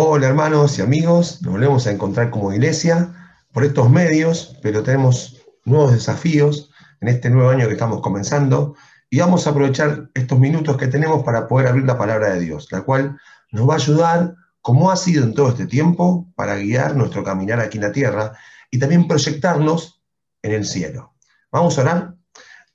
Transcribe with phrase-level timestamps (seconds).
[0.00, 3.12] Hola hermanos y amigos, nos volvemos a encontrar como iglesia
[3.52, 8.76] por estos medios, pero tenemos nuevos desafíos en este nuevo año que estamos comenzando
[9.10, 12.68] y vamos a aprovechar estos minutos que tenemos para poder abrir la palabra de Dios,
[12.70, 13.18] la cual
[13.50, 17.58] nos va a ayudar, como ha sido en todo este tiempo, para guiar nuestro caminar
[17.58, 18.38] aquí en la tierra
[18.70, 20.00] y también proyectarnos
[20.42, 21.16] en el cielo.
[21.50, 22.14] Vamos a orar.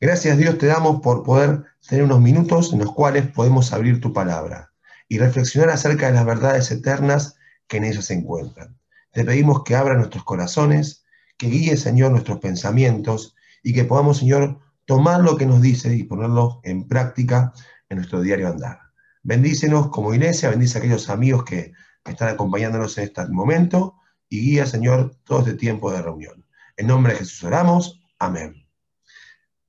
[0.01, 4.11] Gracias Dios te damos por poder tener unos minutos en los cuales podemos abrir tu
[4.11, 4.72] palabra
[5.13, 8.79] y reflexionar acerca de las verdades eternas que en ellas se encuentran.
[9.11, 11.05] Te pedimos que abra nuestros corazones,
[11.37, 16.03] que guíe, Señor, nuestros pensamientos y que podamos, Señor, tomar lo que nos dice y
[16.03, 17.53] ponerlo en práctica
[17.89, 18.79] en nuestro diario andar.
[19.21, 23.97] Bendícenos como iglesia, bendice a aquellos amigos que están acompañándonos en este momento
[24.29, 26.43] y guía, Señor, todo este tiempo de reunión.
[26.75, 28.01] En nombre de Jesús oramos.
[28.17, 28.65] Amén.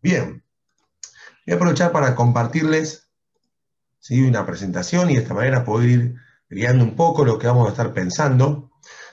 [0.01, 0.43] Bien,
[1.45, 3.04] voy a aprovechar para compartirles
[4.11, 6.15] una presentación y de esta manera poder ir
[6.51, 8.71] guiando un poco lo que vamos a estar pensando.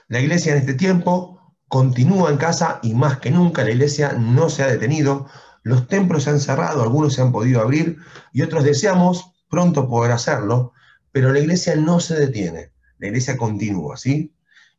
[0.08, 4.50] La iglesia en este tiempo continúa en casa y más que nunca la iglesia no
[4.50, 5.28] se ha detenido.
[5.64, 7.98] Los templos se han cerrado, algunos se han podido abrir
[8.33, 10.73] y otros deseamos pronto poder hacerlo,
[11.11, 14.33] pero la iglesia no se detiene, la iglesia continúa, ¿sí?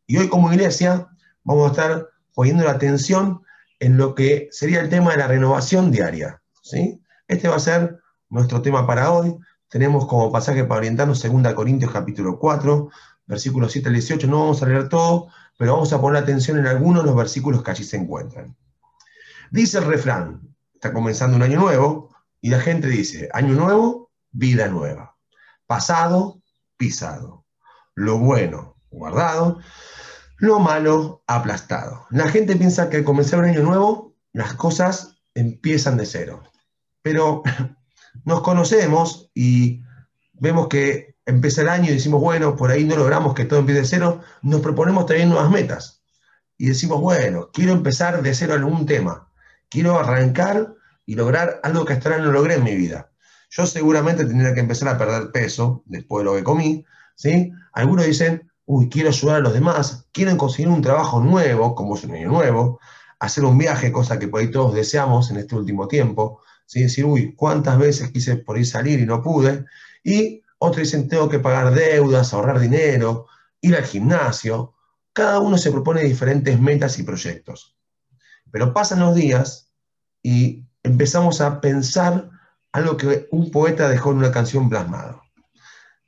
[0.06, 1.08] Y hoy como iglesia
[1.44, 3.42] vamos a estar poniendo la atención
[3.80, 7.00] en lo que sería el tema de la renovación diaria, ¿sí?
[7.28, 9.36] Este va a ser nuestro tema para hoy.
[9.73, 12.91] Tenemos como pasaje para orientarnos 2 Corintios capítulo 4,
[13.25, 14.27] versículos 7 al 18.
[14.27, 17.62] No vamos a leer todo, pero vamos a poner atención en algunos de los versículos
[17.62, 18.55] que allí se encuentran.
[19.50, 22.11] Dice el refrán, está comenzando un año nuevo,
[22.43, 25.17] y la gente dice, año nuevo, vida nueva.
[25.67, 26.43] Pasado,
[26.77, 27.47] pisado.
[27.95, 29.61] Lo bueno, guardado.
[30.37, 32.05] Lo malo, aplastado.
[32.11, 36.43] La gente piensa que al comenzar un año nuevo, las cosas empiezan de cero.
[37.00, 37.43] Pero
[38.24, 39.82] nos conocemos y
[40.34, 43.82] vemos que empieza el año y decimos, bueno, por ahí no logramos que todo empiece
[43.82, 46.02] de cero, nos proponemos también nuevas metas.
[46.58, 49.28] Y decimos, bueno, quiero empezar de cero algún tema,
[49.69, 50.75] quiero arrancar
[51.06, 53.10] y lograr algo que hasta ahora no logré en mi vida.
[53.50, 57.53] Yo seguramente tendría que empezar a perder peso después de lo que comí, ¿sí?
[57.72, 62.04] Algunos dicen, uy, quiero ayudar a los demás, quieren conseguir un trabajo nuevo, como es
[62.04, 62.81] un año nuevo,
[63.19, 66.41] hacer un viaje, cosa que por ahí todos deseamos en este último tiempo,
[66.72, 66.83] ¿sí?
[66.84, 69.66] decir, uy, ¿cuántas veces quise por ahí salir y no pude?
[70.03, 73.27] Y otros dicen, tengo que pagar deudas, ahorrar dinero,
[73.60, 74.75] ir al gimnasio.
[75.12, 77.77] Cada uno se propone diferentes metas y proyectos.
[78.50, 79.71] Pero pasan los días
[80.22, 82.31] y empezamos a pensar
[82.72, 85.22] algo que un poeta dejó en una canción plasmado.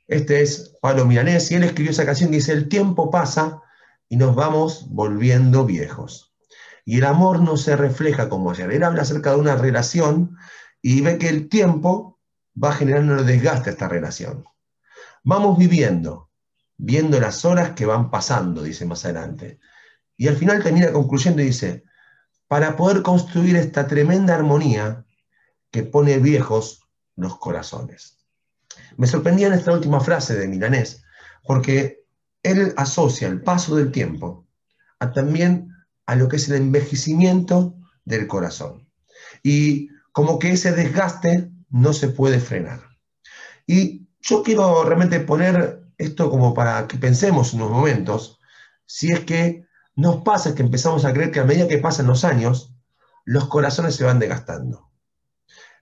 [0.07, 3.61] Este es Pablo Milanés y él escribió esa canción que dice, el tiempo pasa
[4.09, 6.34] y nos vamos volviendo viejos.
[6.85, 8.71] Y el amor no se refleja como ayer.
[8.71, 10.37] Él habla acerca de una relación
[10.81, 12.19] y ve que el tiempo
[12.61, 14.45] va generando el desgaste a esta relación.
[15.23, 16.29] Vamos viviendo,
[16.77, 19.59] viendo las horas que van pasando, dice más adelante.
[20.15, 21.83] Y al final termina concluyendo y dice,
[22.47, 25.03] para poder construir esta tremenda armonía
[25.71, 28.19] que pone viejos los corazones.
[28.97, 31.03] Me sorprendía en esta última frase de Milanés,
[31.43, 32.05] porque
[32.43, 34.47] él asocia el paso del tiempo
[34.99, 35.74] a también
[36.05, 38.87] a lo que es el envejecimiento del corazón.
[39.43, 42.81] Y como que ese desgaste no se puede frenar.
[43.67, 48.39] Y yo quiero realmente poner esto como para que pensemos unos momentos,
[48.85, 52.23] si es que nos pasa que empezamos a creer que a medida que pasan los
[52.23, 52.75] años,
[53.23, 54.91] los corazones se van desgastando.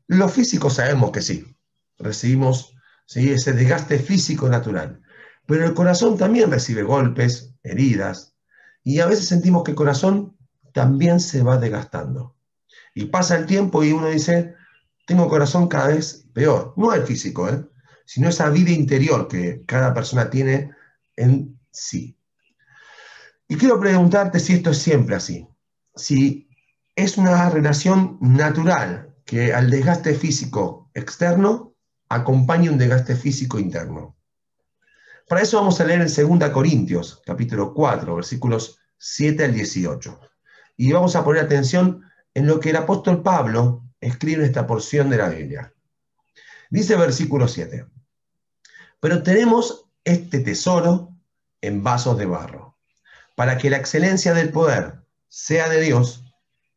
[0.08, 1.58] Los físicos sabemos que sí,
[1.98, 3.32] recibimos ¿sí?
[3.32, 5.02] ese desgaste físico natural,
[5.46, 8.33] pero el corazón también recibe golpes, heridas,
[8.84, 10.36] y a veces sentimos que el corazón
[10.74, 12.36] también se va desgastando.
[12.94, 14.56] Y pasa el tiempo y uno dice,
[15.06, 16.74] tengo corazón cada vez peor.
[16.76, 17.64] No el físico, ¿eh?
[18.06, 20.72] sino esa vida interior que cada persona tiene
[21.16, 22.18] en sí.
[23.48, 25.48] Y quiero preguntarte si esto es siempre así.
[25.96, 26.50] Si
[26.96, 31.76] es una relación natural que al desgaste físico externo
[32.10, 34.16] acompañe un desgaste físico interno.
[35.28, 40.18] Para eso vamos a leer en 2 Corintios, capítulo 4, versículos 7 al 18.
[40.78, 42.04] Y vamos a poner atención
[42.34, 45.74] en lo que el apóstol Pablo escribe en esta porción de la Biblia.
[46.70, 47.86] Dice versículo 7,
[49.02, 51.10] pero tenemos este tesoro
[51.60, 52.78] en vasos de barro,
[53.36, 56.24] para que la excelencia del poder sea de Dios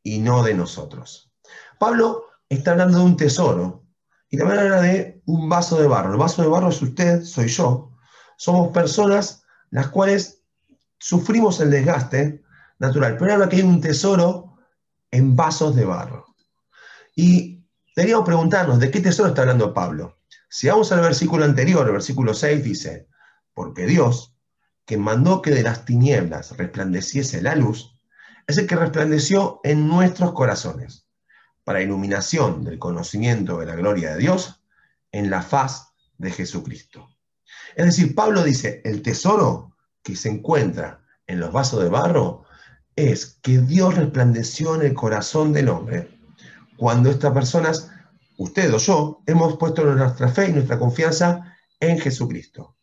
[0.02, 1.32] y no de nosotros.
[1.78, 3.84] Pablo está hablando de un tesoro
[4.28, 6.10] y también habla de un vaso de barro.
[6.10, 7.92] El vaso de barro es usted, soy yo,
[8.36, 10.42] somos personas las cuales
[10.98, 12.42] sufrimos el desgaste
[12.78, 14.58] natural, pero ahora que hay un tesoro
[15.10, 16.26] en vasos de barro.
[17.14, 17.64] Y
[17.94, 20.18] deberíamos preguntarnos, ¿de qué tesoro está hablando Pablo?
[20.48, 23.08] Si vamos al versículo anterior, el versículo 6 dice,
[23.54, 24.34] porque Dios,
[24.84, 27.98] que mandó que de las tinieblas resplandeciese la luz,
[28.46, 31.06] es el que resplandeció en nuestros corazones,
[31.64, 34.62] para iluminación del conocimiento de la gloria de Dios
[35.10, 37.08] en la faz de Jesucristo.
[37.74, 39.75] Es decir, Pablo dice, el tesoro
[40.06, 42.44] que se encuentra en los vasos de barro
[42.94, 46.16] es que Dios resplandeció en el corazón del hombre
[46.76, 47.90] cuando estas personas,
[48.36, 52.76] usted o yo, hemos puesto nuestra fe y nuestra confianza en Jesucristo.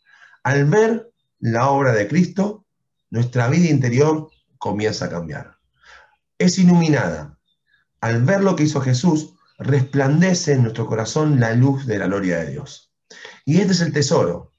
[0.44, 2.66] Al ver la obra de Cristo,
[3.10, 5.56] nuestra vida interior comienza a cambiar.
[6.38, 7.40] Es iluminada.
[8.02, 12.40] Al ver lo que hizo Jesús, resplandece en nuestro corazón la luz de la gloria
[12.40, 12.92] de Dios.
[13.46, 14.54] Y este es el tesoro,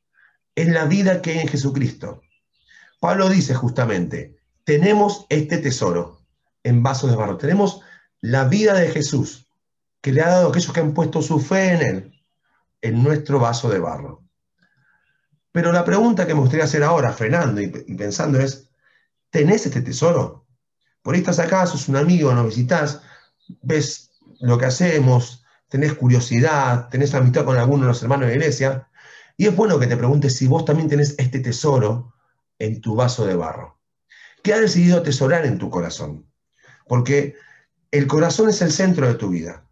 [0.54, 2.22] es la vida que hay en Jesucristo.
[3.04, 6.22] Pablo dice justamente, tenemos este tesoro
[6.62, 7.82] en vasos de barro, tenemos
[8.22, 9.46] la vida de Jesús
[10.00, 12.24] que le ha dado a aquellos que han puesto su fe en Él,
[12.80, 14.22] en nuestro vaso de barro.
[15.52, 18.70] Pero la pregunta que me gustaría hacer ahora, frenando y, pensando es,
[19.28, 20.46] ¿tenés este tesoro?
[21.02, 23.02] Por ahí estás acá, sos un amigo, nos visitas,
[23.60, 28.38] ves lo que hacemos, tenés curiosidad, tenés amistad con alguno de los hermanos de la
[28.38, 28.88] iglesia,
[29.36, 32.13] y es bueno que te preguntes si vos también tenés este tesoro
[32.58, 33.80] en tu vaso de barro.
[34.42, 36.30] ¿Qué has decidido atesorar en tu corazón?
[36.86, 37.34] Porque
[37.90, 39.66] el corazón es el centro de tu vida.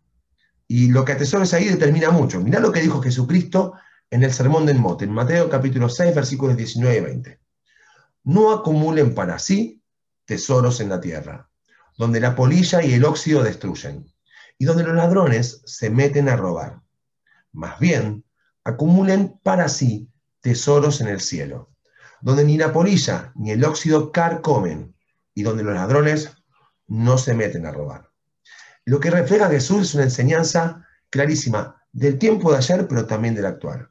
[0.66, 2.40] Y lo que atesores ahí determina mucho.
[2.40, 3.74] Mirá lo que dijo Jesucristo
[4.10, 7.40] en el Sermón del Monte, en Mateo capítulo 6, versículos 19 y 20.
[8.24, 9.82] No acumulen para sí
[10.24, 11.50] tesoros en la tierra,
[11.98, 14.06] donde la polilla y el óxido destruyen,
[14.56, 16.80] y donde los ladrones se meten a robar.
[17.52, 18.24] Más bien,
[18.64, 20.08] acumulen para sí
[20.40, 21.71] tesoros en el cielo,
[22.22, 24.94] donde ni la polilla ni el óxido carcomen,
[25.34, 26.30] y donde los ladrones
[26.86, 28.10] no se meten a robar.
[28.84, 33.46] Lo que refleja Jesús es una enseñanza clarísima del tiempo de ayer, pero también del
[33.46, 33.90] actual.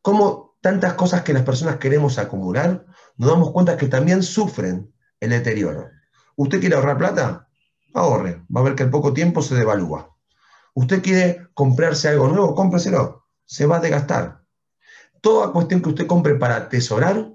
[0.00, 2.84] Como tantas cosas que las personas queremos acumular,
[3.16, 5.90] nos damos cuenta que también sufren el deterioro.
[6.36, 7.48] ¿Usted quiere ahorrar plata?
[7.94, 8.42] Ahorre.
[8.54, 10.16] Va a ver que al poco tiempo se devalúa.
[10.74, 12.54] ¿Usted quiere comprarse algo nuevo?
[12.54, 14.42] Cómpreselo se va a desgastar.
[15.20, 17.32] Toda cuestión que usted compre para atesorar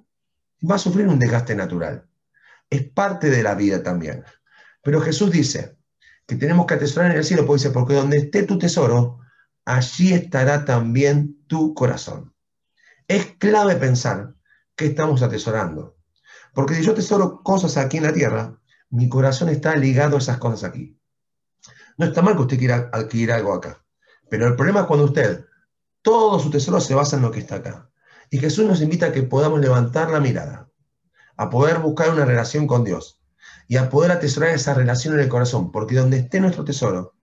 [0.69, 2.07] va a sufrir un desgaste natural.
[2.69, 4.23] Es parte de la vida también.
[4.83, 5.77] Pero Jesús dice
[6.25, 9.19] que tenemos que atesorar en el cielo, porque dice, porque donde esté tu tesoro,
[9.65, 12.33] allí estará también tu corazón.
[13.07, 14.35] Es clave pensar
[14.75, 15.97] que estamos atesorando.
[16.53, 18.59] Porque si yo tesoro cosas aquí en la tierra,
[18.89, 20.99] mi corazón está ligado a esas cosas aquí.
[21.97, 23.83] No está mal que usted quiera adquirir algo acá.
[24.29, 25.45] Pero el problema es cuando usted
[26.01, 27.89] todo su tesoro se basa en lo que está acá.
[28.29, 30.69] Y Jesús nos invita a que podamos levantar la mirada,
[31.37, 33.21] a poder buscar una relación con Dios
[33.67, 37.15] y a poder atesorar esa relación en el corazón, porque donde esté nuestro tesoro,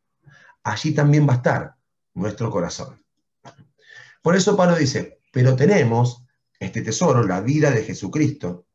[0.62, 1.74] allí también va a estar
[2.14, 3.04] nuestro corazón.
[4.22, 6.24] Por eso Pablo dice, pero tenemos
[6.58, 8.66] este tesoro, la vida de Jesucristo,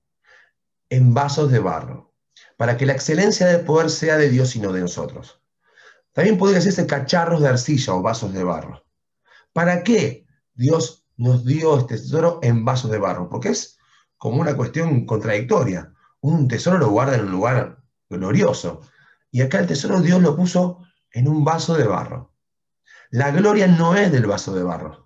[0.89, 2.13] en vasos de barro,
[2.57, 5.41] para que la excelencia del poder sea de Dios y no de nosotros.
[6.11, 8.85] También podría decirse cacharros de arcilla o vasos de barro.
[9.53, 13.29] ¿Para qué Dios nos dio este tesoro en vasos de barro?
[13.29, 13.77] Porque es
[14.17, 15.93] como una cuestión contradictoria.
[16.21, 18.81] Un tesoro lo guarda en un lugar glorioso.
[19.29, 20.81] Y acá el tesoro Dios lo puso
[21.11, 22.33] en un vaso de barro.
[23.11, 25.05] La gloria no es del vaso de barro.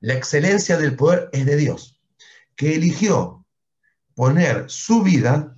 [0.00, 2.00] La excelencia del poder es de Dios,
[2.54, 3.44] que eligió
[4.14, 5.56] poner su vida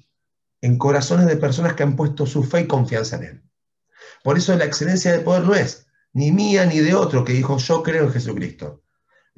[0.62, 3.42] en corazones de personas que han puesto su fe y confianza en Él.
[4.24, 7.58] Por eso la excelencia del poder no es ni mía ni de otro que dijo
[7.58, 8.82] yo creo en Jesucristo.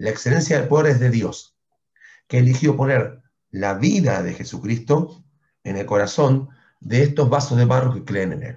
[0.02, 1.56] La excelencia del poder es de Dios,
[2.26, 5.23] que eligió poner la vida de Jesucristo
[5.62, 6.49] en el corazón
[6.80, 8.56] de estos vasos de barro que creen en Él.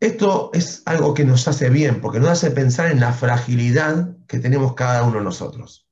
[0.00, 4.38] Esto es algo que nos hace bien, porque nos hace pensar en la fragilidad que
[4.38, 5.86] tenemos cada uno de nosotros.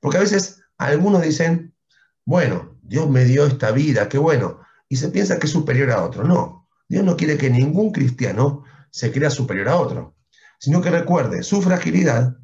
[0.00, 1.76] Porque a veces algunos dicen,
[2.24, 6.02] bueno, Dios me dio esta vida, qué bueno, y se piensa que es superior a
[6.02, 6.24] otro.
[6.24, 10.16] No, Dios no quiere que ningún cristiano se crea superior a otro,
[10.58, 12.36] sino que recuerde su fragilidad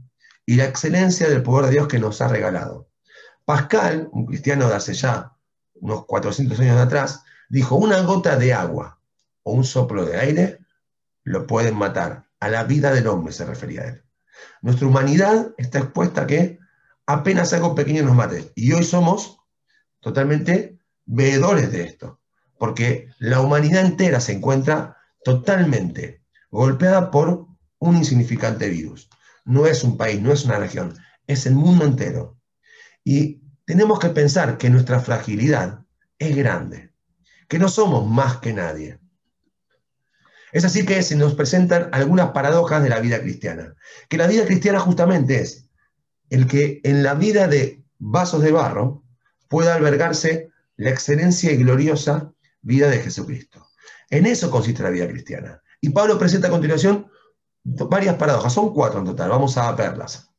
[0.50, 2.88] y la excelencia del poder de Dios que nos ha regalado.
[3.45, 5.37] Pascal, un cristiano de hace ya
[5.75, 8.99] unos 400 años atrás, dijo, una gota de agua
[9.45, 10.59] o un soplo de aire
[11.23, 12.25] lo pueden matar.
[12.40, 14.04] A la vida del hombre se refería a él.
[14.61, 16.59] Nuestra humanidad está expuesta a que
[17.07, 18.50] apenas algo pequeño nos mate.
[18.57, 19.38] Y hoy somos
[20.00, 22.19] totalmente veedores de esto,
[22.59, 27.47] porque la humanidad entera se encuentra totalmente golpeada por
[27.78, 29.09] un insignificante virus.
[29.50, 32.38] No es un país, no es una región, es el mundo entero.
[33.02, 35.85] Y tenemos que pensar que nuestra fragilidad
[36.21, 36.92] es grande,
[37.49, 39.00] que no somos más que nadie.
[40.52, 43.75] Es así que se nos presentan algunas paradojas de la vida cristiana.
[44.09, 45.69] Que la vida cristiana justamente es
[46.28, 49.02] el que en la vida de vasos de barro
[49.49, 53.66] pueda albergarse la excelencia y gloriosa vida de Jesucristo.
[54.11, 55.61] En eso consiste la vida cristiana.
[55.80, 57.10] Y Pablo presenta a continuación
[57.89, 60.31] varias paradojas, son cuatro en total, vamos a verlas.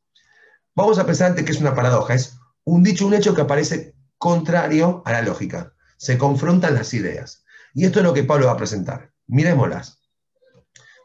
[0.75, 3.95] Vamos a pensar antes que es una paradoja, es un dicho, un hecho que aparece
[4.17, 5.73] contrario a la lógica.
[5.97, 7.43] Se confrontan las ideas.
[7.73, 9.11] Y esto es lo que Pablo va a presentar.
[9.27, 9.99] Miremoslas.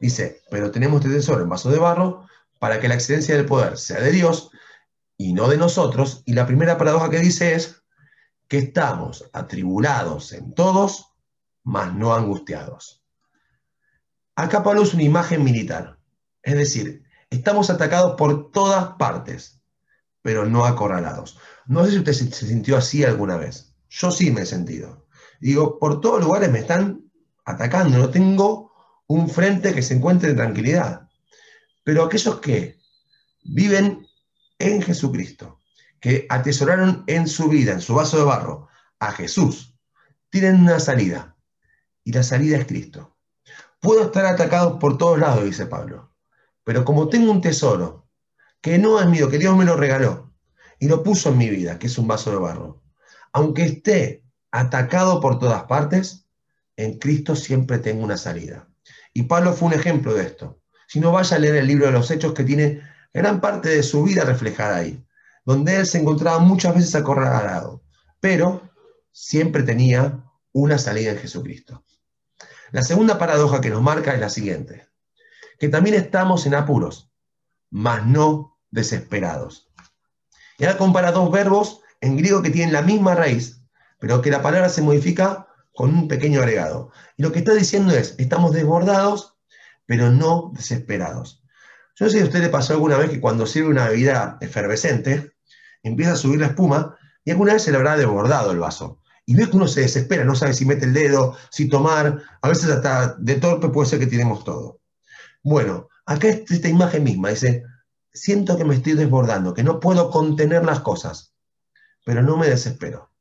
[0.00, 2.26] Dice, pero tenemos este tesoro en vaso de barro
[2.58, 4.50] para que la excelencia del poder sea de Dios
[5.16, 6.22] y no de nosotros.
[6.26, 7.82] Y la primera paradoja que dice es
[8.48, 11.12] que estamos atribulados en todos,
[11.64, 13.02] mas no angustiados.
[14.34, 15.95] Acá Pablo es una imagen militar.
[16.46, 19.60] Es decir, estamos atacados por todas partes,
[20.22, 21.40] pero no acorralados.
[21.66, 23.74] No sé si usted se, sintió así alguna vez.
[23.90, 25.08] Yo sí me he sentido.
[25.40, 27.10] Digo, por todos lugares me están
[27.44, 28.70] atacando, no tengo
[29.08, 31.08] un frente que se encuentre en tranquilidad.
[31.82, 32.78] Pero aquellos que
[33.42, 34.06] viven
[34.60, 35.60] en Jesucristo,
[35.98, 38.68] que atesoraron en su vida, en su vaso de barro,
[39.00, 39.74] a Jesús,
[40.30, 41.36] tienen una salida.
[42.04, 43.16] Y la salida es Cristo.
[43.80, 46.15] Puedo estar atacado por todos lados, dice Pablo.
[46.66, 48.08] Pero como tengo un tesoro,
[48.60, 50.32] que no es mío, que Dios me lo regaló,
[50.80, 52.82] y lo puso en mi vida, que es un vaso de barro,
[53.32, 56.26] aunque esté atacado por todas partes,
[56.76, 58.68] en Cristo siempre tengo una salida.
[59.14, 60.60] Y Pablo fue un ejemplo de esto.
[60.88, 62.82] Si no, vaya a leer el libro de los Hechos que tiene
[63.14, 65.06] gran parte de su vida reflejada ahí,
[65.44, 67.84] donde él se encontraba muchas veces acorralado,
[68.18, 68.68] pero
[69.12, 71.84] siempre tenía una salida en Jesucristo.
[72.72, 74.85] La segunda paradoja que nos marca es la siguiente,
[75.58, 77.10] que también estamos en apuros,
[77.70, 79.70] mas no desesperados.
[80.58, 83.62] Y ahora compara dos verbos en griego que tienen la misma raíz,
[83.98, 86.90] pero que la palabra se modifica con un pequeño agregado.
[87.16, 89.36] Y lo que está diciendo es, estamos desbordados,
[89.86, 91.42] pero no desesperados.
[91.94, 94.38] Yo no sé si a usted le pasó alguna vez que cuando sirve una bebida
[94.40, 95.32] efervescente,
[95.82, 99.00] empieza a subir la espuma y alguna vez se le habrá desbordado el vaso.
[99.24, 102.48] Y ve que uno se desespera, no sabe si mete el dedo, si tomar, a
[102.48, 104.80] veces hasta de torpe puede ser que tenemos todo.
[105.46, 107.62] Bueno, acá es esta imagen misma, dice,
[108.12, 111.36] siento que me estoy desbordando, que no puedo contener las cosas,
[112.04, 113.12] pero no me desespero.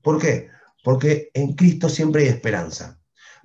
[0.00, 0.48] ¿Por qué?
[0.82, 2.98] Porque en Cristo siempre hay esperanza.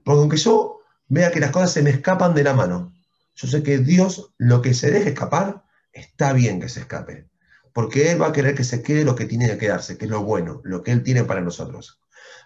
[0.06, 0.80] Porque aunque yo
[1.10, 2.94] vea que las cosas se me escapan de la mano,
[3.36, 7.28] yo sé que Dios lo que se deje escapar, está bien que se escape.
[7.74, 10.12] Porque Él va a querer que se quede lo que tiene que quedarse, que es
[10.12, 12.00] lo bueno, lo que Él tiene para nosotros.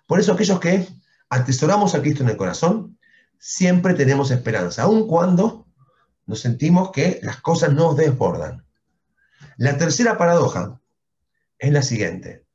[0.07, 0.87] Por eso aquellos que
[1.29, 2.97] atesoramos a Cristo en el corazón,
[3.37, 5.62] siempre tenemos esperanza, aun cuando
[6.25, 8.65] nos sentimos que las cosas nos desbordan.
[9.57, 10.79] La tercera paradoja
[11.59, 12.45] es la siguiente.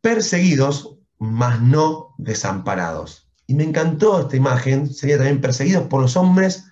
[0.00, 3.30] Perseguidos mas no desamparados.
[3.46, 6.64] Y me encantó esta imagen, sería también perseguidos por los hombres,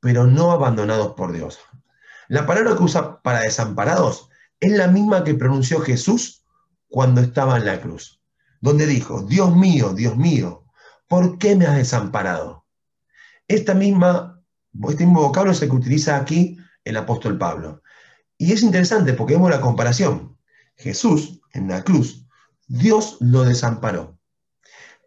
[0.00, 1.58] pero no abandonados por Dios.
[2.28, 4.28] La palabra que usa para desamparados
[4.60, 6.44] es la misma que pronunció Jesús
[6.88, 8.20] cuando estaba en la cruz,
[8.60, 10.64] donde dijo, Dios mío, Dios mío,
[11.08, 12.66] ¿por qué me has desamparado?
[13.48, 14.39] Esta misma,
[14.88, 17.82] este mismo vocablo es el que utiliza aquí el apóstol Pablo.
[18.38, 20.36] Y es interesante porque vemos la comparación.
[20.76, 22.26] Jesús en la cruz
[22.70, 24.16] Dios lo desamparó.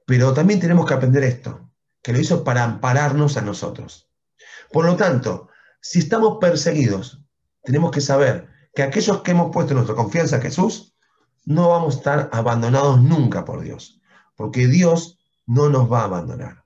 [0.05, 4.09] Pero también tenemos que aprender esto, que lo hizo para ampararnos a nosotros.
[4.69, 5.47] Por lo tanto,
[5.79, 7.23] si estamos perseguidos,
[7.63, 10.93] tenemos que saber que aquellos que hemos puesto nuestra confianza en Jesús,
[11.45, 14.01] no vamos a estar abandonados nunca por Dios,
[14.35, 16.65] porque Dios no nos va a abandonar.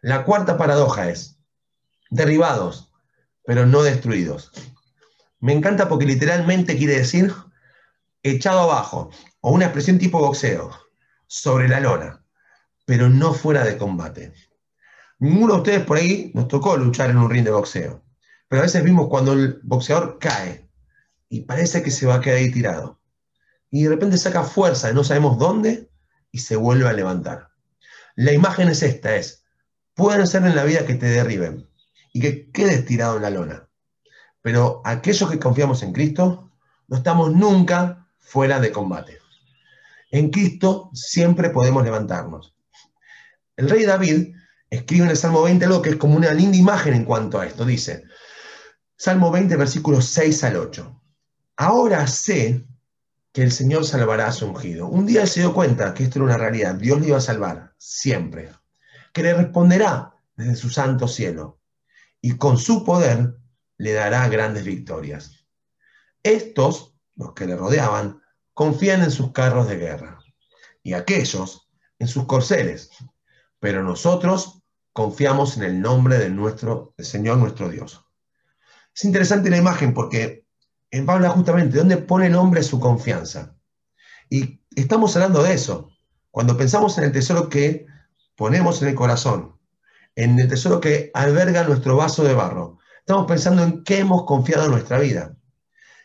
[0.00, 1.33] La cuarta paradoja es,
[2.14, 2.92] derribados,
[3.44, 4.52] pero no destruidos.
[5.40, 7.34] Me encanta porque literalmente quiere decir
[8.22, 10.70] echado abajo, o una expresión tipo boxeo,
[11.26, 12.24] sobre la lona,
[12.86, 14.32] pero no fuera de combate.
[15.18, 18.02] Ninguno de ustedes por ahí nos tocó luchar en un ring de boxeo,
[18.48, 20.70] pero a veces vimos cuando el boxeador cae
[21.28, 23.00] y parece que se va a quedar ahí tirado.
[23.70, 25.90] Y de repente saca fuerza de no sabemos dónde
[26.30, 27.50] y se vuelve a levantar.
[28.14, 29.44] La imagen es esta, es,
[29.94, 31.68] pueden ser en la vida que te derriben
[32.14, 33.68] y que quedes tirado en la lona.
[34.40, 36.52] Pero aquellos que confiamos en Cristo,
[36.86, 39.18] no estamos nunca fuera de combate.
[40.10, 42.54] En Cristo siempre podemos levantarnos.
[43.56, 44.34] El rey David
[44.70, 47.46] escribe en el Salmo 20 algo que es como una linda imagen en cuanto a
[47.46, 47.64] esto.
[47.64, 48.04] Dice,
[48.96, 51.02] Salmo 20, versículos 6 al 8.
[51.56, 52.64] Ahora sé
[53.32, 54.86] que el Señor salvará a su ungido.
[54.86, 56.76] Un día él se dio cuenta que esto era una realidad.
[56.76, 58.52] Dios le iba a salvar, siempre.
[59.12, 61.58] Que le responderá desde su santo cielo.
[62.24, 63.36] Y con su poder
[63.76, 65.44] le dará grandes victorias.
[66.22, 68.22] Estos, los que le rodeaban,
[68.54, 70.18] confían en sus carros de guerra
[70.82, 72.88] y aquellos en sus corceles,
[73.60, 74.62] pero nosotros
[74.94, 78.02] confiamos en el nombre de nuestro Señor nuestro Dios.
[78.94, 80.46] Es interesante la imagen porque
[80.90, 83.54] en Pablo justamente dónde pone el hombre su confianza.
[84.30, 85.90] Y estamos hablando de eso.
[86.30, 87.84] Cuando pensamos en el tesoro que
[88.34, 89.54] ponemos en el corazón,
[90.16, 94.64] en el tesoro que alberga nuestro vaso de barro, estamos pensando en qué hemos confiado
[94.64, 95.36] en nuestra vida.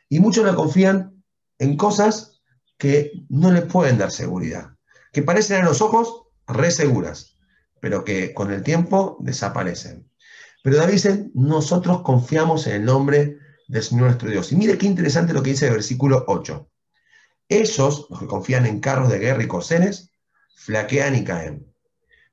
[0.09, 1.23] Y muchos la confían
[1.59, 2.41] en cosas
[2.77, 4.71] que no les pueden dar seguridad,
[5.11, 7.37] que parecen a los ojos re seguras,
[7.79, 10.09] pero que con el tiempo desaparecen.
[10.63, 13.37] Pero David dice, nosotros confiamos en el nombre
[13.67, 14.51] de nuestro Dios.
[14.51, 16.69] Y mire qué interesante lo que dice el versículo 8.
[17.47, 20.11] Esos, los que confían en carros de guerra y corceles,
[20.55, 21.68] flaquean y caen.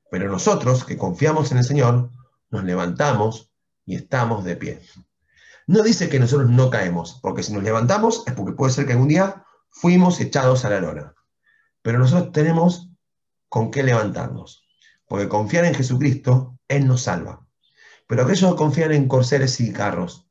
[0.09, 2.09] Pero nosotros, que confiamos en el Señor,
[2.49, 3.51] nos levantamos
[3.85, 4.81] y estamos de pie.
[5.67, 8.93] No dice que nosotros no caemos, porque si nos levantamos es porque puede ser que
[8.93, 11.13] algún día fuimos echados a la lona.
[11.81, 12.89] Pero nosotros tenemos
[13.49, 14.65] con qué levantarnos,
[15.07, 17.45] porque confiar en Jesucristo, Él nos salva.
[18.07, 20.29] Pero aquellos que confían en corceles y carros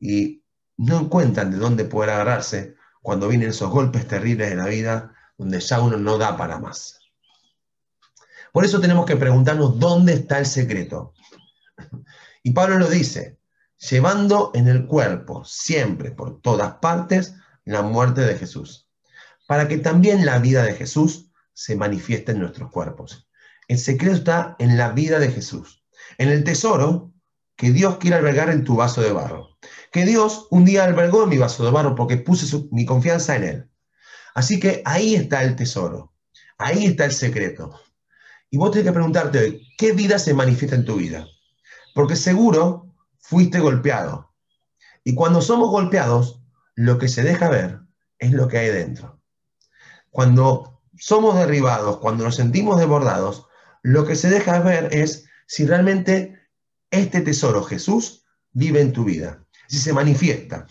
[0.00, 0.44] y
[0.76, 5.60] no encuentran de dónde poder agarrarse cuando vienen esos golpes terribles de la vida donde
[5.60, 7.01] ya uno no da para más.
[8.52, 11.14] Por eso tenemos que preguntarnos dónde está el secreto.
[12.42, 13.38] Y Pablo lo dice,
[13.78, 18.88] llevando en el cuerpo siempre, por todas partes, la muerte de Jesús,
[19.46, 23.28] para que también la vida de Jesús se manifieste en nuestros cuerpos.
[23.68, 25.84] El secreto está en la vida de Jesús,
[26.18, 27.12] en el tesoro
[27.56, 29.56] que Dios quiere albergar en tu vaso de barro,
[29.92, 33.44] que Dios un día albergó en mi vaso de barro porque puse mi confianza en
[33.44, 33.70] Él.
[34.34, 36.12] Así que ahí está el tesoro,
[36.58, 37.80] ahí está el secreto.
[38.52, 41.26] Y vos tenés que preguntarte hoy, ¿qué vida se manifiesta en tu vida?
[41.94, 44.30] Porque seguro fuiste golpeado.
[45.04, 46.42] Y cuando somos golpeados,
[46.74, 47.80] lo que se deja ver
[48.18, 49.22] es lo que hay dentro.
[50.10, 53.46] Cuando somos derribados, cuando nos sentimos desbordados,
[53.82, 56.38] lo que se deja ver es si realmente
[56.90, 60.66] este tesoro, Jesús, vive en tu vida, si se manifiesta.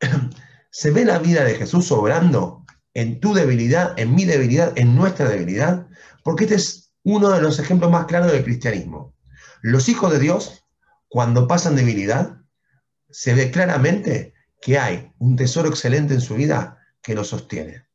[0.70, 5.28] ¿Se ve la vida de Jesús obrando en tu debilidad, en mi debilidad, en nuestra
[5.28, 5.86] debilidad?
[6.26, 9.14] Porque este es uno de los ejemplos más claros del cristianismo.
[9.62, 10.64] Los hijos de Dios,
[11.06, 12.38] cuando pasan debilidad,
[13.08, 17.86] se ve claramente que hay un tesoro excelente en su vida que lo sostiene.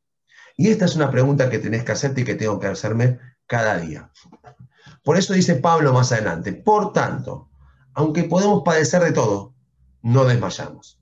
[0.55, 3.77] Y esta es una pregunta que tenés que hacerte y que tengo que hacerme cada
[3.77, 4.09] día.
[5.03, 7.49] Por eso dice Pablo más adelante, por tanto,
[7.95, 9.55] aunque podemos padecer de todo,
[10.03, 11.01] no desmayamos.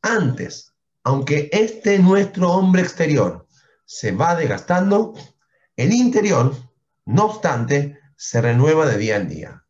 [0.00, 0.72] Antes,
[1.04, 3.46] aunque este nuestro hombre exterior
[3.84, 5.12] se va desgastando,
[5.78, 6.56] el interior,
[7.06, 9.64] no obstante, se renueva de día en día.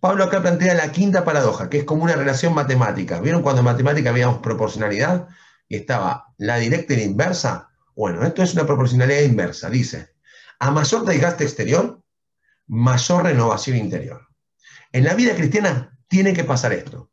[0.00, 3.20] Pablo acá plantea la quinta paradoja, que es como una relación matemática.
[3.20, 5.26] ¿Vieron cuando en matemática habíamos proporcionalidad
[5.68, 7.70] y estaba la directa y la inversa?
[7.96, 9.68] Bueno, esto es una proporcionalidad inversa.
[9.68, 10.14] Dice,
[10.60, 12.00] a mayor desgaste exterior,
[12.68, 14.28] mayor renovación interior.
[14.92, 17.10] En la vida cristiana tiene que pasar esto.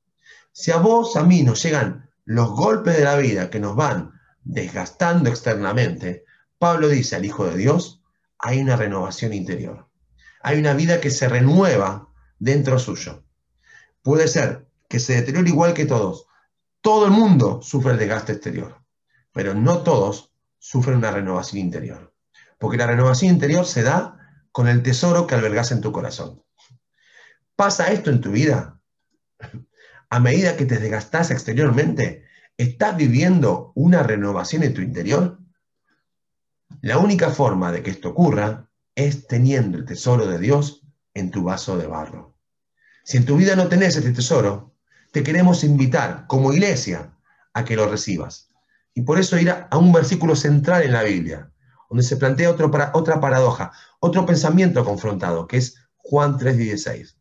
[0.52, 4.12] Si a vos, a mí nos llegan los golpes de la vida que nos van
[4.44, 6.24] desgastando externamente,
[6.63, 8.02] Pablo dice al Hijo de Dios,
[8.39, 9.89] hay una renovación interior.
[10.41, 12.08] Hay una vida que se renueva
[12.39, 13.26] dentro suyo.
[14.02, 16.26] Puede ser que se deteriore igual que todos.
[16.80, 18.82] Todo el mundo sufre el desgaste exterior,
[19.34, 22.15] pero no todos sufren una renovación interior.
[22.58, 24.17] Porque la renovación interior se da
[24.54, 26.45] con el tesoro que albergas en tu corazón.
[27.58, 28.80] ¿Pasa esto en tu vida?
[30.10, 32.23] A medida que te desgastas exteriormente,
[32.56, 35.42] ¿estás viviendo una renovación en tu interior?
[36.84, 40.82] La única forma de que esto ocurra es teniendo el tesoro de Dios
[41.13, 42.36] en tu vaso de barro.
[43.06, 44.76] Si en tu vida no tenés este tesoro,
[45.13, 47.17] te queremos invitar como iglesia
[47.54, 48.50] a que lo recibas.
[48.93, 51.50] Y por eso ir a, un versículo central en la Biblia,
[51.89, 57.15] donde se plantea otro, otra paradoja, otro pensamiento confrontado, que es Juan 3:16.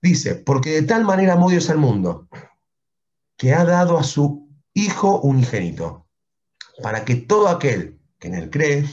[0.00, 2.28] Dice, porque de tal manera amó Dios al mundo,
[3.36, 6.06] que ha dado a su Hijo unigénito,
[6.82, 8.84] para que todo aquel que en él cree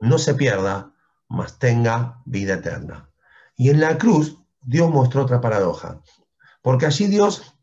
[0.00, 0.92] no se pierda,
[1.28, 3.10] mas tenga vida eterna.
[3.56, 6.00] Y en la cruz Dios mostró otra paradoja,
[6.62, 7.54] porque allí Dios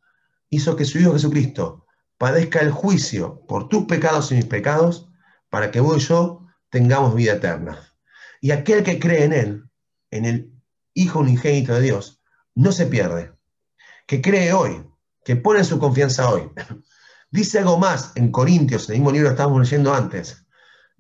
[0.50, 1.86] hizo que su Hijo Jesucristo
[2.18, 5.10] padezca el juicio por tus pecados y mis pecados,
[5.50, 7.80] para que vos y yo tengamos vida eterna.
[8.42, 9.70] Y aquel que cree en Él,
[10.12, 10.54] en el
[10.94, 12.22] Hijo unigénito de Dios,
[12.54, 13.34] no se pierde,
[14.06, 14.86] que cree hoy,
[15.24, 16.52] que pone su confianza hoy.
[17.32, 20.41] Dice algo más en Corintios, el mismo libro que estábamos leyendo antes.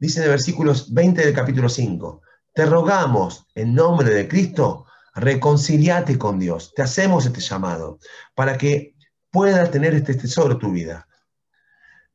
[0.01, 2.23] Dice en el versículo 20 del capítulo 5,
[2.55, 6.73] te rogamos en nombre de Cristo reconciliate con Dios.
[6.73, 7.99] Te hacemos este llamado
[8.33, 8.95] para que
[9.29, 11.07] puedas tener este tesoro tu vida.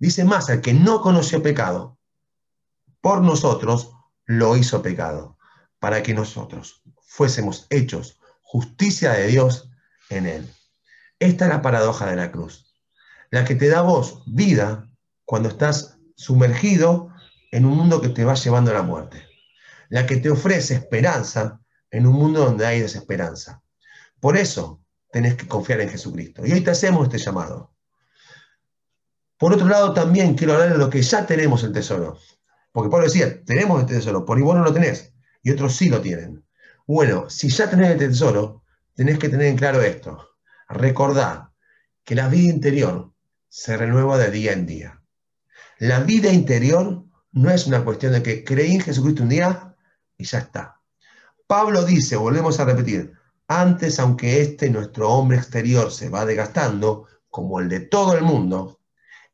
[0.00, 1.96] Dice más, el que no conoció pecado,
[3.00, 3.92] por nosotros
[4.24, 5.38] lo hizo pecado,
[5.78, 9.70] para que nosotros fuésemos hechos justicia de Dios
[10.10, 10.52] en él.
[11.20, 12.74] Esta es la paradoja de la cruz,
[13.30, 14.90] la que te da vos vida
[15.24, 17.12] cuando estás sumergido
[17.56, 19.26] en un mundo que te va llevando a la muerte.
[19.88, 21.58] La que te ofrece esperanza
[21.90, 23.62] en un mundo donde hay desesperanza.
[24.20, 26.44] Por eso tenés que confiar en Jesucristo.
[26.44, 27.74] Y hoy te hacemos este llamado.
[29.38, 32.18] Por otro lado, también quiero hablar de lo que ya tenemos el tesoro.
[32.72, 36.02] Porque Pablo decía, tenemos este tesoro, por igual no lo tenés, y otros sí lo
[36.02, 36.44] tienen.
[36.86, 38.64] Bueno, si ya tenés este tesoro,
[38.94, 40.28] tenés que tener en claro esto.
[40.68, 41.48] Recordad
[42.04, 43.14] que la vida interior
[43.48, 45.02] se renueva de día en día.
[45.78, 47.05] La vida interior
[47.36, 49.76] no es una cuestión de que creí en Jesucristo un día
[50.16, 50.80] y ya está.
[51.46, 53.12] Pablo dice, volvemos a repetir,
[53.46, 58.80] antes, aunque este nuestro hombre exterior se va desgastando, como el de todo el mundo,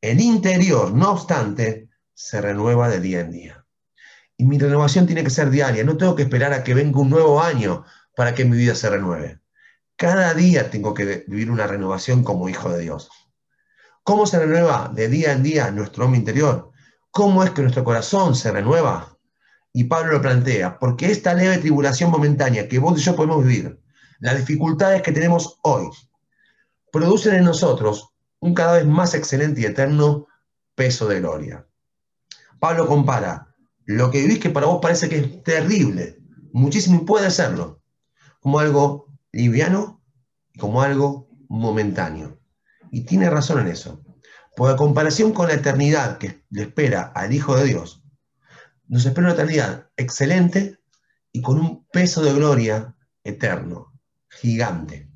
[0.00, 3.66] el interior, no obstante, se renueva de día en día.
[4.36, 7.08] Y mi renovación tiene que ser diaria, no tengo que esperar a que venga un
[7.08, 7.84] nuevo año
[8.16, 9.38] para que mi vida se renueve.
[9.94, 13.10] Cada día tengo que vivir una renovación como hijo de Dios.
[14.02, 16.71] ¿Cómo se renueva de día en día nuestro hombre interior?
[17.12, 19.18] ¿Cómo es que nuestro corazón se renueva?
[19.75, 23.79] Y Pablo lo plantea, porque esta leve tribulación momentánea que vos y yo podemos vivir,
[24.20, 25.90] las dificultades que tenemos hoy
[26.90, 30.27] producen en nosotros un cada vez más excelente y eterno
[30.75, 31.66] peso de gloria.
[32.59, 36.18] Pablo compara lo que vivís que para vos parece que es terrible,
[36.55, 37.83] muchísimo y puede serlo,
[38.40, 40.03] como algo liviano
[40.55, 42.38] y como algo momentáneo.
[42.90, 44.03] Y tiene razón en eso.
[44.56, 48.02] Porque comparación con la eternidad que le espera al Hijo de Dios,
[48.88, 50.78] nos espera una eternidad excelente
[51.32, 55.10] y con un peso de gloria eterno gigante.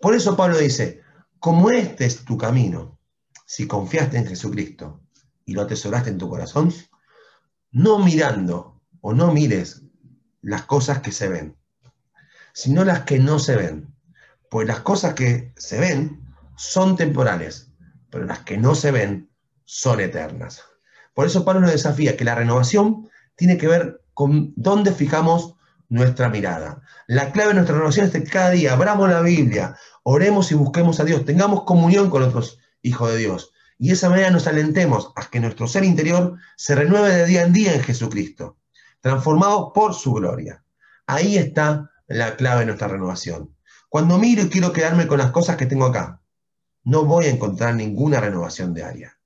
[0.00, 1.02] Por eso Pablo dice,
[1.38, 2.98] como este es tu camino,
[3.46, 5.02] si confiaste en Jesucristo
[5.44, 6.72] y lo atesoraste en tu corazón,
[7.70, 9.82] no mirando o no mires
[10.40, 11.56] las cosas que se ven,
[12.52, 13.94] sino las que no se ven.
[14.50, 17.71] Pues las cosas que se ven son temporales,
[18.12, 19.30] pero las que no se ven
[19.64, 20.62] son eternas.
[21.14, 25.54] Por eso Pablo nos desafía que la renovación tiene que ver con dónde fijamos
[25.88, 26.82] nuestra mirada.
[27.06, 31.00] La clave de nuestra renovación es que cada día abramos la Biblia, oremos y busquemos
[31.00, 33.52] a Dios, tengamos comunión con otros hijos de Dios.
[33.78, 37.42] Y de esa manera nos alentemos a que nuestro ser interior se renueve de día
[37.42, 38.58] en día en Jesucristo,
[39.00, 40.62] transformado por su gloria.
[41.06, 43.56] Ahí está la clave de nuestra renovación.
[43.88, 46.21] Cuando miro y quiero quedarme con las cosas que tengo acá,
[46.84, 49.18] no voy a encontrar ninguna renovación diaria.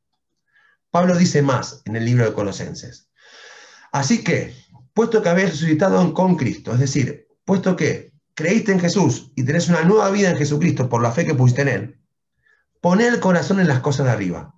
[0.91, 3.11] Pablo dice más en el libro de Colosenses.
[3.93, 4.55] Así que,
[4.95, 9.69] puesto que habéis resucitado con Cristo, es decir, puesto que creíste en Jesús y tenés
[9.69, 12.01] una nueva vida en Jesucristo por la fe que pusiste en Él,
[12.81, 14.55] poné el corazón en las cosas de arriba,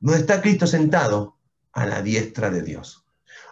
[0.00, 1.38] donde está Cristo sentado
[1.72, 3.06] a la diestra de Dios.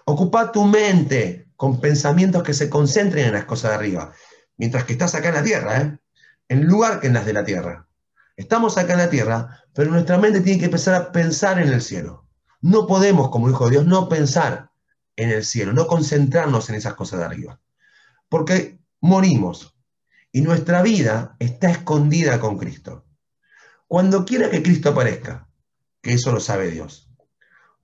[0.04, 4.12] Ocupa tu mente con pensamientos que se concentren en las cosas de arriba,
[4.56, 5.98] mientras que estás acá en la tierra, ¿eh?
[6.48, 7.86] en lugar que en las de la tierra.
[8.36, 11.82] Estamos acá en la tierra, pero nuestra mente tiene que empezar a pensar en el
[11.82, 12.28] cielo.
[12.60, 14.70] No podemos, como hijo de Dios, no pensar
[15.16, 17.60] en el cielo, no concentrarnos en esas cosas de arriba.
[18.28, 19.74] Porque morimos
[20.30, 23.04] y nuestra vida está escondida con Cristo.
[23.86, 25.48] Cuando quiera que Cristo aparezca,
[26.00, 27.10] que eso lo sabe Dios,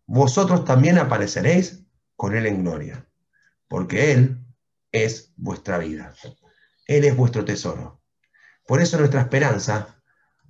[0.06, 1.84] vosotros también apareceréis
[2.16, 3.06] con Él en gloria,
[3.68, 4.42] porque Él
[4.90, 6.14] es vuestra vida.
[6.86, 8.00] Él es vuestro tesoro.
[8.66, 9.97] Por eso nuestra esperanza,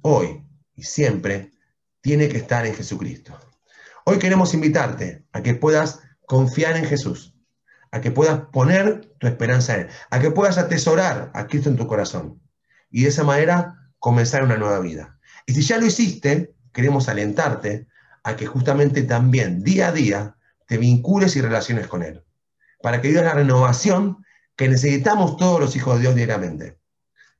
[0.03, 1.53] hoy y siempre,
[2.01, 3.39] tiene que estar en Jesucristo.
[4.05, 7.35] Hoy queremos invitarte a que puedas confiar en Jesús,
[7.91, 11.77] a que puedas poner tu esperanza en Él, a que puedas atesorar a Cristo en
[11.77, 12.41] tu corazón
[12.91, 15.19] y de esa manera comenzar una nueva vida.
[15.47, 17.87] Y si ya lo hiciste, queremos alentarte
[18.23, 22.23] a que justamente también día a día te vincules y relaciones con Él,
[22.83, 26.79] para que vivas la renovación que necesitamos todos los hijos de Dios diariamente.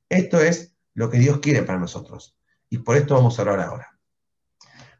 [0.09, 2.38] Esto es lo que Dios quiere para nosotros.
[2.69, 3.99] Y por esto vamos a hablar ahora.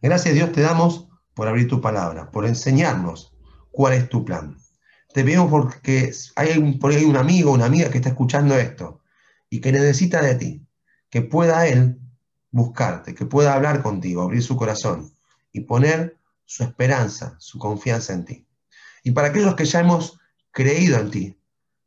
[0.02, 3.34] Gracias Dios te damos por abrir tu palabra, por enseñarnos
[3.72, 4.58] cuál es tu plan.
[5.14, 9.02] Te veo porque hay por ahí un amigo, una amiga que está escuchando esto
[9.50, 10.68] y que necesita de ti,
[11.10, 12.00] que pueda él
[12.52, 15.12] buscarte, que pueda hablar contigo, abrir su corazón
[15.52, 18.48] y poner su esperanza, su confianza en ti.
[19.04, 20.20] Y para aquellos que ya hemos
[20.52, 21.40] creído en ti,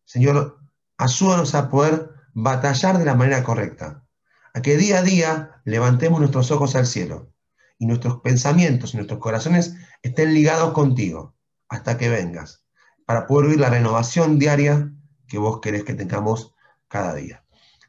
[0.04, 0.58] Señor,
[0.96, 4.04] ayúdanos a poder batallar de la manera correcta,
[4.54, 7.32] a que día a día levantemos nuestros ojos al cielo
[7.78, 11.34] y nuestros pensamientos y nuestros corazones estén ligados contigo
[11.68, 12.64] hasta que vengas,
[13.06, 14.92] para poder vivir la renovación diaria
[15.26, 16.54] que vos querés que tengamos
[16.88, 17.44] cada día.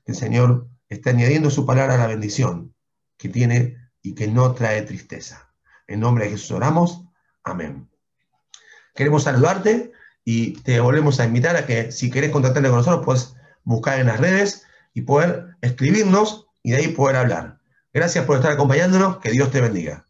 [0.05, 2.73] El Señor está añadiendo su palabra a la bendición
[3.17, 5.53] que tiene y que no trae tristeza.
[5.87, 7.03] En nombre de Jesús oramos.
[7.43, 7.89] Amén.
[8.95, 9.91] Queremos saludarte
[10.23, 14.07] y te volvemos a invitar a que si querés contactarte con nosotros, puedes buscar en
[14.07, 17.59] las redes y poder escribirnos y de ahí poder hablar.
[17.93, 19.19] Gracias por estar acompañándonos.
[19.19, 20.02] Que Dios te bendiga.